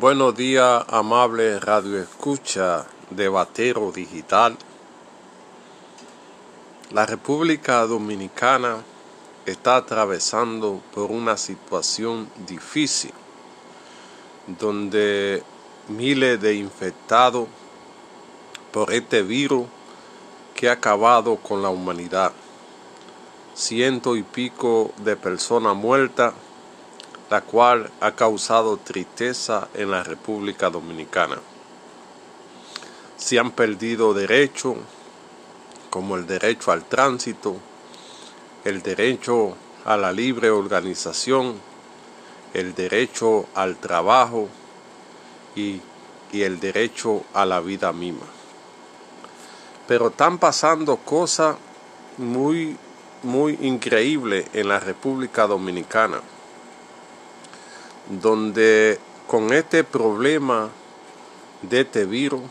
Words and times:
Buenos 0.00 0.34
días, 0.34 0.82
amable 0.88 1.60
radio 1.60 1.98
escucha 1.98 2.86
de 3.10 3.28
Batero 3.28 3.92
Digital. 3.92 4.56
La 6.90 7.04
República 7.04 7.84
Dominicana 7.84 8.78
está 9.44 9.76
atravesando 9.76 10.80
por 10.94 11.10
una 11.10 11.36
situación 11.36 12.30
difícil 12.46 13.12
donde 14.58 15.42
miles 15.88 16.40
de 16.40 16.54
infectados 16.54 17.46
por 18.72 18.94
este 18.94 19.20
virus 19.20 19.66
que 20.54 20.70
ha 20.70 20.72
acabado 20.80 21.36
con 21.36 21.60
la 21.60 21.68
humanidad. 21.68 22.32
Ciento 23.52 24.16
y 24.16 24.22
pico 24.22 24.92
de 25.04 25.16
personas 25.16 25.76
muertas 25.76 26.32
la 27.30 27.42
cual 27.42 27.88
ha 28.00 28.16
causado 28.16 28.76
tristeza 28.76 29.68
en 29.74 29.92
la 29.92 30.02
República 30.02 30.68
Dominicana. 30.68 31.38
Se 33.16 33.38
han 33.38 33.52
perdido 33.52 34.12
derechos 34.14 34.76
como 35.90 36.16
el 36.16 36.26
derecho 36.26 36.72
al 36.72 36.84
tránsito, 36.84 37.56
el 38.64 38.82
derecho 38.82 39.54
a 39.84 39.96
la 39.96 40.10
libre 40.10 40.50
organización, 40.50 41.54
el 42.52 42.74
derecho 42.74 43.46
al 43.54 43.76
trabajo 43.76 44.48
y, 45.54 45.80
el 46.32 46.60
derecho 46.60 47.24
a 47.34 47.44
la 47.44 47.60
vida 47.60 47.92
misma. 47.92 48.26
Pero 49.86 50.08
están 50.08 50.38
pasando 50.38 50.96
cosas 50.96 51.56
muy, 52.18 52.76
muy 53.24 53.58
increíbles 53.60 54.46
en 54.52 54.68
la 54.68 54.78
República 54.78 55.48
Dominicana 55.48 56.20
donde 58.10 58.98
con 59.26 59.52
este 59.52 59.84
problema 59.84 60.68
de 61.62 61.82
este 61.82 62.04
virus 62.04 62.42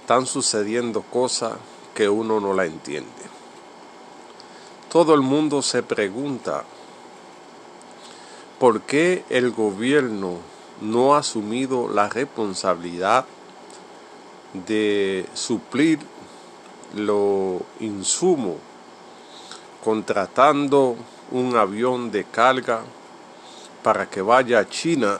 están 0.00 0.26
sucediendo 0.26 1.02
cosas 1.02 1.54
que 1.94 2.08
uno 2.08 2.40
no 2.40 2.52
la 2.52 2.66
entiende. 2.66 3.08
Todo 4.90 5.14
el 5.14 5.20
mundo 5.20 5.62
se 5.62 5.82
pregunta 5.82 6.64
por 8.58 8.80
qué 8.82 9.24
el 9.28 9.52
gobierno 9.52 10.38
no 10.80 11.14
ha 11.14 11.18
asumido 11.18 11.88
la 11.88 12.08
responsabilidad 12.08 13.26
de 14.66 15.26
suplir 15.34 16.00
los 16.94 17.60
insumos 17.80 18.56
contratando 19.84 20.96
un 21.30 21.56
avión 21.56 22.10
de 22.10 22.24
carga 22.24 22.82
para 23.82 24.08
que 24.08 24.22
vaya 24.22 24.60
a 24.60 24.68
China 24.68 25.18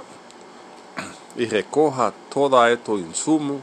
y 1.37 1.47
recoja 1.47 2.13
todo 2.31 2.67
estos 2.67 3.01
insumos 3.01 3.61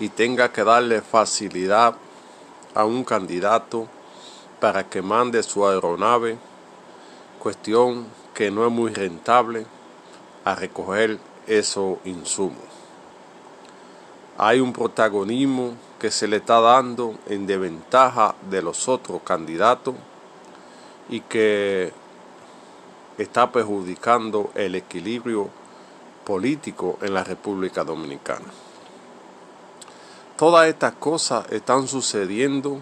y 0.00 0.08
tenga 0.08 0.52
que 0.52 0.64
darle 0.64 1.00
facilidad 1.00 1.94
a 2.74 2.84
un 2.84 3.04
candidato 3.04 3.88
para 4.60 4.88
que 4.88 5.02
mande 5.02 5.42
su 5.42 5.66
aeronave, 5.66 6.38
cuestión 7.38 8.06
que 8.34 8.50
no 8.50 8.66
es 8.66 8.72
muy 8.72 8.92
rentable 8.92 9.66
a 10.44 10.54
recoger 10.54 11.18
esos 11.46 11.98
insumos. 12.04 12.62
Hay 14.36 14.60
un 14.60 14.72
protagonismo 14.72 15.74
que 15.98 16.10
se 16.10 16.28
le 16.28 16.36
está 16.36 16.60
dando 16.60 17.14
en 17.26 17.46
desventaja 17.46 18.34
de 18.48 18.62
los 18.62 18.88
otros 18.88 19.22
candidatos 19.22 19.96
y 21.08 21.20
que 21.22 21.92
está 23.18 23.50
perjudicando 23.50 24.50
el 24.54 24.76
equilibrio 24.76 25.50
político 26.24 26.98
en 27.02 27.14
la 27.14 27.24
República 27.24 27.84
Dominicana. 27.84 28.46
Todas 30.36 30.68
estas 30.68 30.94
cosas 30.94 31.50
están 31.50 31.88
sucediendo 31.88 32.78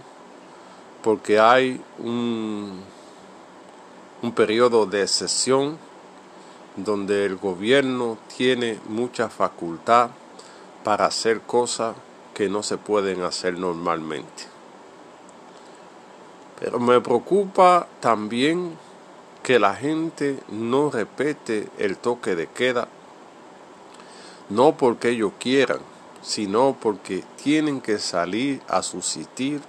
porque 1.02 1.40
hay 1.40 1.80
un, 1.98 2.82
un 4.22 4.32
periodo 4.32 4.84
de 4.84 5.08
sesión 5.08 5.78
donde 6.76 7.24
el 7.24 7.36
gobierno 7.36 8.18
tiene 8.36 8.78
mucha 8.88 9.30
facultad 9.30 10.10
para 10.84 11.06
hacer 11.06 11.40
cosas 11.40 11.96
que 12.34 12.50
no 12.50 12.62
se 12.62 12.76
pueden 12.76 13.22
hacer 13.22 13.58
normalmente. 13.58 14.44
Pero 16.60 16.78
me 16.78 17.00
preocupa 17.00 17.86
también 18.00 18.76
que 19.46 19.60
la 19.60 19.76
gente 19.76 20.40
no 20.48 20.90
repete 20.90 21.68
el 21.78 21.98
toque 21.98 22.34
de 22.34 22.48
queda, 22.48 22.88
no 24.48 24.76
porque 24.76 25.10
ellos 25.10 25.34
quieran, 25.38 25.78
sino 26.20 26.76
porque 26.80 27.22
tienen 27.44 27.80
que 27.80 28.00
salir 28.00 28.60
a 28.66 28.82
subsistir 28.82 29.60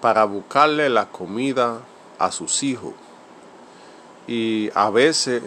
para 0.00 0.24
buscarle 0.24 0.88
la 0.88 1.10
comida 1.10 1.80
a 2.18 2.32
sus 2.32 2.62
hijos. 2.62 2.94
Y 4.26 4.70
a 4.74 4.88
veces 4.88 5.42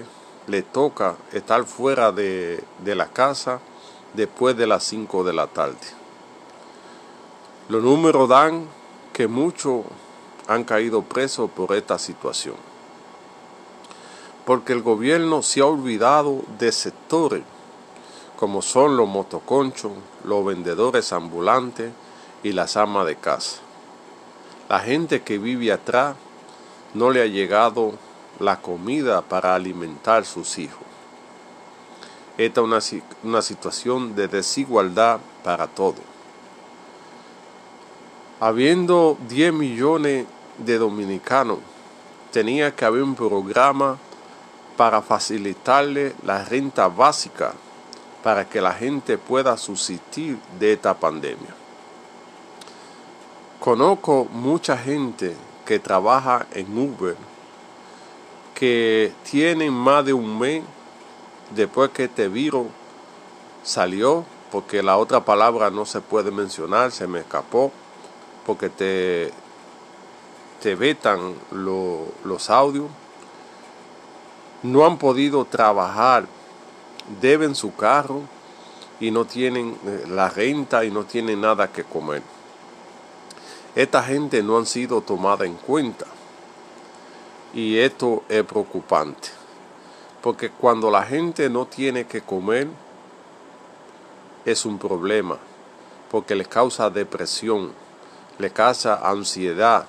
le 0.45 0.61
toca 0.61 1.15
estar 1.33 1.63
fuera 1.63 2.11
de, 2.11 2.63
de 2.83 2.93
la 2.93 3.07
casa 3.07 3.61
después 4.13 4.55
de 4.57 4.67
las 4.67 4.83
5 4.83 5.23
de 5.23 5.33
la 5.33 5.47
tarde. 5.47 5.87
Los 7.67 7.81
números 7.81 8.29
dan 8.29 8.67
que 9.11 9.27
muchos 9.27 9.85
han 10.47 10.63
caído 10.63 11.01
presos 11.01 11.49
por 11.49 11.75
esta 11.75 11.97
situación 11.97 12.74
porque 14.45 14.73
el 14.73 14.81
gobierno 14.81 15.41
se 15.41 15.61
ha 15.61 15.65
olvidado 15.65 16.41
de 16.59 16.71
sectores 16.71 17.43
como 18.35 18.61
son 18.61 18.97
los 18.97 19.07
motoconchos, 19.07 19.91
los 20.23 20.45
vendedores 20.45 21.13
ambulantes 21.13 21.91
y 22.43 22.51
las 22.51 22.77
amas 22.77 23.05
de 23.07 23.15
casa. 23.15 23.57
La 24.69 24.79
gente 24.79 25.21
que 25.21 25.37
vive 25.37 25.71
atrás 25.71 26.15
no 26.93 27.11
le 27.11 27.21
ha 27.21 27.27
llegado 27.27 27.93
la 28.39 28.61
comida 28.61 29.21
para 29.21 29.55
alimentar 29.55 30.25
sus 30.25 30.57
hijos. 30.57 30.83
Esta 32.37 32.61
es 32.61 32.65
una, 32.65 32.79
una 33.23 33.41
situación 33.41 34.15
de 34.15 34.27
desigualdad 34.27 35.19
para 35.43 35.67
todos. 35.67 36.01
Habiendo 38.41 39.17
10 39.29 39.53
millones 39.53 40.25
de 40.57 40.77
dominicanos, 40.77 41.59
tenía 42.31 42.75
que 42.75 42.83
haber 42.83 43.03
un 43.03 43.15
programa 43.15 43.97
para 44.77 45.01
facilitarle 45.01 46.15
la 46.23 46.43
renta 46.43 46.87
básica 46.87 47.53
para 48.23 48.49
que 48.49 48.59
la 48.59 48.73
gente 48.73 49.17
pueda 49.17 49.55
subsistir 49.55 50.39
de 50.59 50.73
esta 50.73 50.95
pandemia. 50.95 51.53
Conozco 53.59 54.27
mucha 54.31 54.77
gente 54.77 55.35
que 55.65 55.79
trabaja 55.79 56.45
en 56.51 56.77
Uber 56.77 57.15
que 58.53 59.11
tienen 59.29 59.73
más 59.73 60.05
de 60.05 60.13
un 60.13 60.39
mes 60.39 60.63
después 61.53 61.91
que 61.91 62.05
este 62.05 62.27
virus 62.29 62.67
salió, 63.63 64.23
porque 64.51 64.81
la 64.81 64.97
otra 64.97 65.25
palabra 65.25 65.69
no 65.69 65.85
se 65.85 66.01
puede 66.01 66.31
mencionar, 66.31 66.91
se 66.91 67.07
me 67.07 67.19
escapó, 67.19 67.71
porque 68.45 68.69
te, 68.69 69.31
te 70.61 70.75
vetan 70.75 71.35
los 71.51 72.49
audios 72.49 72.87
no 74.71 74.85
han 74.85 74.97
podido 74.97 75.45
trabajar, 75.45 76.25
deben 77.21 77.55
su 77.55 77.75
carro 77.75 78.21
y 78.99 79.11
no 79.11 79.25
tienen 79.25 79.77
eh, 79.85 80.05
la 80.07 80.29
renta 80.29 80.83
y 80.85 80.91
no 80.91 81.05
tienen 81.05 81.41
nada 81.41 81.71
que 81.71 81.83
comer. 81.83 82.21
Esta 83.75 84.03
gente 84.03 84.41
no 84.41 84.57
han 84.57 84.65
sido 84.65 85.01
tomada 85.01 85.45
en 85.45 85.55
cuenta 85.55 86.05
y 87.53 87.77
esto 87.77 88.23
es 88.29 88.43
preocupante 88.43 89.29
porque 90.21 90.49
cuando 90.49 90.89
la 90.89 91.03
gente 91.03 91.49
no 91.49 91.65
tiene 91.67 92.07
que 92.07 92.21
comer 92.21 92.67
es 94.45 94.65
un 94.65 94.79
problema 94.79 95.37
porque 96.09 96.35
les 96.35 96.47
causa 96.47 96.89
depresión, 96.89 97.73
les 98.37 98.53
causa 98.53 99.07
ansiedad, 99.09 99.85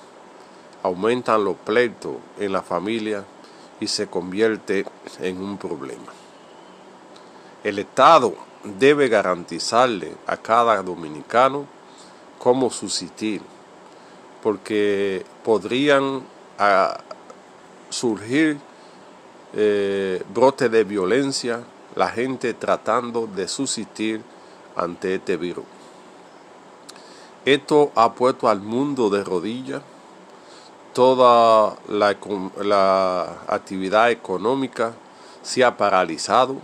aumentan 0.83 1.43
los 1.45 1.55
pleitos 1.55 2.17
en 2.39 2.51
la 2.51 2.61
familia 2.61 3.23
y 3.79 3.87
se 3.87 4.07
convierte 4.07 4.85
en 5.19 5.41
un 5.41 5.57
problema. 5.57 6.11
El 7.63 7.79
Estado 7.79 8.33
debe 8.63 9.07
garantizarle 9.07 10.15
a 10.25 10.37
cada 10.37 10.81
dominicano 10.81 11.65
cómo 12.39 12.69
subsistir, 12.69 13.41
porque 14.41 15.25
podrían 15.43 16.23
ah, 16.57 16.97
surgir 17.89 18.57
eh, 19.53 20.23
brotes 20.33 20.71
de 20.71 20.83
violencia, 20.83 21.61
la 21.95 22.09
gente 22.09 22.53
tratando 22.53 23.27
de 23.27 23.47
subsistir 23.47 24.21
ante 24.75 25.15
este 25.15 25.37
virus. 25.37 25.65
Esto 27.45 27.91
ha 27.95 28.13
puesto 28.13 28.49
al 28.49 28.61
mundo 28.61 29.09
de 29.09 29.23
rodillas 29.23 29.81
toda 30.97 31.77
la, 31.89 33.37
actividad 33.47 34.09
económica 34.09 34.93
se 35.43 35.63
ha 35.63 35.77
paralizado, 35.77 36.55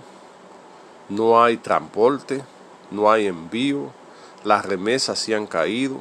no 1.08 1.44
hay 1.44 1.58
transporte, 1.58 2.44
no 2.90 3.12
hay 3.12 3.28
envío, 3.28 3.92
las 4.44 4.66
remesas 4.66 5.20
se 5.20 5.36
han 5.36 5.46
caído 5.46 5.98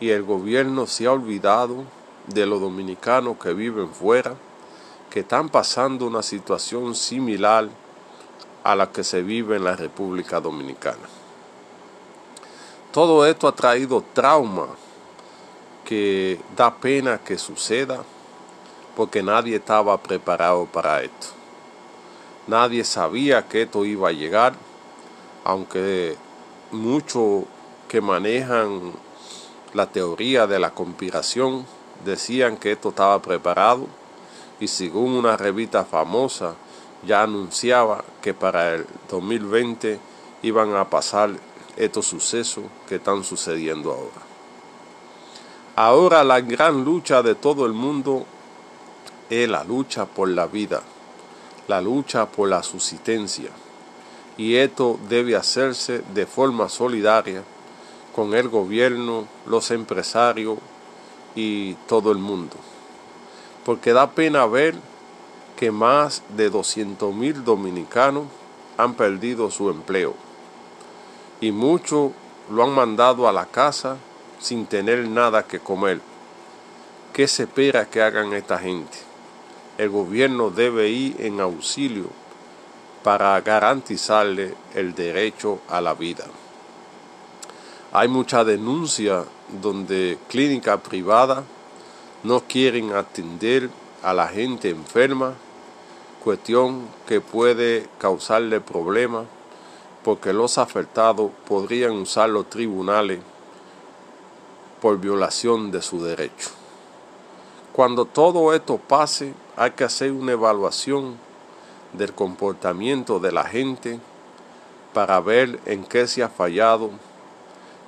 y 0.00 0.08
el 0.08 0.22
gobierno 0.22 0.86
se 0.86 1.04
ha 1.04 1.12
olvidado 1.12 1.84
de 2.28 2.46
los 2.46 2.62
dominicanos 2.62 3.36
que 3.36 3.52
viven 3.52 3.90
fuera, 3.90 4.34
que 5.10 5.20
están 5.20 5.50
pasando 5.50 6.06
una 6.06 6.22
situación 6.22 6.94
similar 6.94 7.68
a 8.64 8.74
la 8.74 8.90
que 8.90 9.04
se 9.04 9.20
vive 9.20 9.56
en 9.56 9.64
la 9.64 9.76
República 9.76 10.40
Dominicana. 10.40 11.06
Todo 12.90 13.26
esto 13.26 13.46
ha 13.46 13.54
traído 13.54 14.02
trauma 14.14 14.68
que 15.88 16.38
da 16.54 16.70
pena 16.76 17.16
que 17.16 17.38
suceda 17.38 18.04
porque 18.94 19.22
nadie 19.22 19.56
estaba 19.56 19.96
preparado 19.96 20.66
para 20.66 21.02
esto. 21.02 21.28
Nadie 22.46 22.84
sabía 22.84 23.48
que 23.48 23.62
esto 23.62 23.86
iba 23.86 24.10
a 24.10 24.12
llegar, 24.12 24.52
aunque 25.44 26.14
muchos 26.72 27.44
que 27.88 28.02
manejan 28.02 28.92
la 29.72 29.86
teoría 29.86 30.46
de 30.46 30.58
la 30.58 30.72
conspiración 30.72 31.64
decían 32.04 32.58
que 32.58 32.72
esto 32.72 32.90
estaba 32.90 33.22
preparado 33.22 33.86
y 34.60 34.68
según 34.68 35.12
una 35.12 35.38
revista 35.38 35.86
famosa 35.86 36.54
ya 37.06 37.22
anunciaba 37.22 38.04
que 38.20 38.34
para 38.34 38.74
el 38.74 38.86
2020 39.08 39.98
iban 40.42 40.76
a 40.76 40.84
pasar 40.90 41.30
estos 41.78 42.04
sucesos 42.04 42.64
que 42.86 42.96
están 42.96 43.24
sucediendo 43.24 43.90
ahora. 43.90 44.27
Ahora 45.80 46.24
la 46.24 46.40
gran 46.40 46.84
lucha 46.84 47.22
de 47.22 47.36
todo 47.36 47.64
el 47.64 47.72
mundo 47.72 48.26
es 49.30 49.48
la 49.48 49.62
lucha 49.62 50.06
por 50.06 50.28
la 50.28 50.48
vida, 50.48 50.82
la 51.68 51.80
lucha 51.80 52.26
por 52.26 52.48
la 52.48 52.64
subsistencia. 52.64 53.50
Y 54.36 54.56
esto 54.56 54.98
debe 55.08 55.36
hacerse 55.36 56.02
de 56.14 56.26
forma 56.26 56.68
solidaria 56.68 57.44
con 58.12 58.34
el 58.34 58.48
gobierno, 58.48 59.28
los 59.46 59.70
empresarios 59.70 60.58
y 61.36 61.74
todo 61.86 62.10
el 62.10 62.18
mundo. 62.18 62.56
Porque 63.64 63.92
da 63.92 64.10
pena 64.10 64.46
ver 64.46 64.74
que 65.54 65.70
más 65.70 66.24
de 66.36 66.50
200 66.50 67.14
mil 67.14 67.44
dominicanos 67.44 68.24
han 68.76 68.94
perdido 68.94 69.48
su 69.52 69.70
empleo 69.70 70.16
y 71.40 71.52
muchos 71.52 72.10
lo 72.50 72.64
han 72.64 72.70
mandado 72.70 73.28
a 73.28 73.32
la 73.32 73.46
casa 73.46 73.98
sin 74.38 74.66
tener 74.66 75.08
nada 75.08 75.46
que 75.46 75.60
comer. 75.60 76.00
¿Qué 77.12 77.26
se 77.26 77.44
espera 77.44 77.86
que 77.86 78.02
hagan 78.02 78.32
esta 78.32 78.58
gente? 78.58 78.98
El 79.76 79.90
gobierno 79.90 80.50
debe 80.50 80.88
ir 80.88 81.16
en 81.20 81.40
auxilio 81.40 82.06
para 83.02 83.40
garantizarle 83.40 84.54
el 84.74 84.94
derecho 84.94 85.60
a 85.68 85.80
la 85.80 85.94
vida. 85.94 86.24
Hay 87.92 88.08
mucha 88.08 88.44
denuncia 88.44 89.24
donde 89.62 90.18
clínicas 90.28 90.80
privadas 90.80 91.44
no 92.22 92.40
quieren 92.40 92.92
atender 92.92 93.70
a 94.02 94.12
la 94.12 94.28
gente 94.28 94.70
enferma, 94.70 95.34
cuestión 96.22 96.88
que 97.06 97.20
puede 97.20 97.88
causarle 97.98 98.60
problemas 98.60 99.26
porque 100.04 100.32
los 100.32 100.58
afectados 100.58 101.30
podrían 101.46 101.92
usar 101.92 102.28
los 102.30 102.48
tribunales 102.50 103.20
por 104.80 104.98
violación 104.98 105.70
de 105.70 105.82
su 105.82 106.02
derecho. 106.02 106.50
Cuando 107.72 108.04
todo 108.04 108.54
esto 108.54 108.78
pase, 108.78 109.34
hay 109.56 109.72
que 109.72 109.84
hacer 109.84 110.12
una 110.12 110.32
evaluación 110.32 111.16
del 111.92 112.12
comportamiento 112.12 113.20
de 113.20 113.32
la 113.32 113.44
gente 113.44 114.00
para 114.92 115.20
ver 115.20 115.60
en 115.66 115.84
qué 115.84 116.06
se 116.06 116.22
ha 116.22 116.28
fallado 116.28 116.90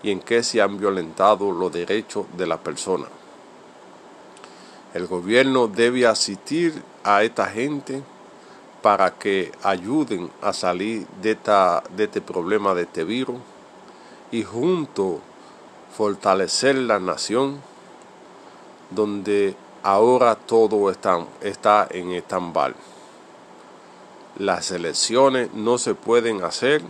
y 0.02 0.10
en 0.10 0.20
qué 0.20 0.42
se 0.42 0.62
han 0.62 0.78
violentado 0.78 1.50
los 1.52 1.72
derechos 1.72 2.26
de 2.36 2.46
la 2.46 2.58
persona. 2.58 3.06
El 4.94 5.06
gobierno 5.06 5.68
debe 5.68 6.06
asistir 6.06 6.82
a 7.04 7.22
esta 7.22 7.46
gente 7.46 8.02
para 8.82 9.12
que 9.12 9.52
ayuden 9.62 10.30
a 10.40 10.52
salir 10.52 11.06
de, 11.20 11.32
esta, 11.32 11.82
de 11.96 12.04
este 12.04 12.20
problema, 12.20 12.74
de 12.74 12.82
este 12.82 13.04
virus, 13.04 13.36
y 14.32 14.42
junto 14.42 15.20
fortalecer 15.96 16.76
la 16.76 16.98
nación, 16.98 17.60
donde 18.90 19.56
ahora 19.82 20.34
todo 20.34 20.90
está, 20.90 21.88
en 21.90 22.12
stand 22.12 22.74
Las 24.38 24.70
elecciones 24.70 25.52
no 25.54 25.78
se 25.78 25.94
pueden 25.94 26.44
hacer 26.44 26.82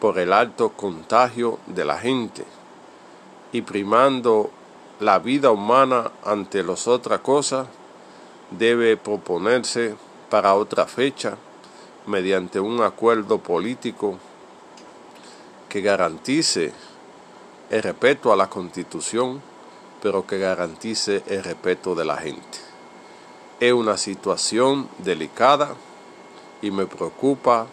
por 0.00 0.18
el 0.18 0.32
alto 0.32 0.70
contagio 0.70 1.58
de 1.66 1.84
la 1.84 1.98
gente 1.98 2.44
y 3.52 3.62
primando 3.62 4.50
la 4.98 5.18
vida 5.18 5.50
humana 5.50 6.10
ante 6.24 6.62
las 6.62 6.86
otras 6.86 7.20
cosas, 7.20 7.66
debe 8.50 8.96
proponerse 8.96 9.94
para 10.28 10.54
otra 10.54 10.86
fecha 10.86 11.36
mediante 12.06 12.60
un 12.60 12.82
acuerdo 12.82 13.38
político 13.38 14.18
que 15.68 15.80
garantice 15.80 16.72
el 17.70 17.82
respeto 17.82 18.32
a 18.32 18.36
la 18.36 18.50
constitución, 18.50 19.40
pero 20.02 20.26
que 20.26 20.38
garantice 20.38 21.22
el 21.28 21.44
respeto 21.44 21.94
de 21.94 22.04
la 22.04 22.16
gente. 22.16 22.58
Es 23.60 23.72
una 23.72 23.96
situación 23.96 24.88
delicada 24.98 25.74
y 26.62 26.70
me 26.72 26.86
preocupa 26.86 27.66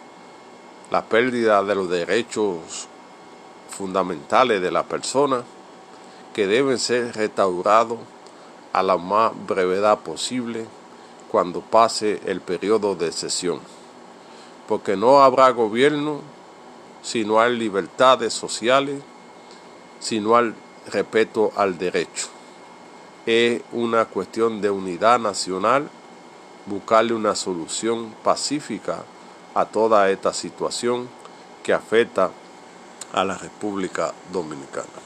la 0.90 1.04
pérdida 1.04 1.62
de 1.64 1.74
los 1.74 1.90
derechos 1.90 2.86
fundamentales 3.70 4.62
de 4.62 4.70
la 4.70 4.84
persona 4.84 5.42
que 6.32 6.46
deben 6.46 6.78
ser 6.78 7.16
restaurados 7.16 7.98
a 8.72 8.82
la 8.82 8.96
más 8.96 9.32
brevedad 9.46 9.98
posible 9.98 10.66
cuando 11.30 11.60
pase 11.60 12.20
el 12.26 12.40
periodo 12.40 12.94
de 12.94 13.10
sesión, 13.10 13.60
porque 14.68 14.96
no 14.96 15.22
habrá 15.22 15.50
gobierno 15.50 16.20
si 17.02 17.24
no 17.24 17.40
hay 17.40 17.56
libertades 17.56 18.32
sociales, 18.32 19.02
si 20.00 20.20
no 20.20 20.36
hay 20.36 20.54
respeto 20.90 21.52
al 21.56 21.78
derecho. 21.78 22.28
Es 23.26 23.62
una 23.72 24.06
cuestión 24.06 24.60
de 24.60 24.70
unidad 24.70 25.18
nacional, 25.18 25.88
buscarle 26.66 27.14
una 27.14 27.34
solución 27.34 28.14
pacífica 28.22 29.04
a 29.54 29.66
toda 29.66 30.10
esta 30.10 30.32
situación 30.32 31.08
que 31.62 31.72
afecta 31.72 32.30
a 33.12 33.24
la 33.24 33.36
República 33.36 34.14
Dominicana. 34.32 34.88